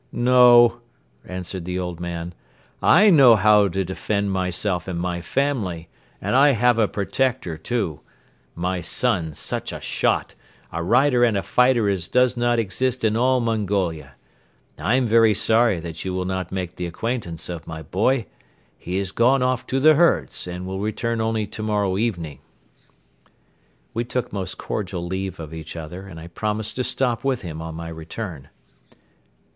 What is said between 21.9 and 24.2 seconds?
evening." We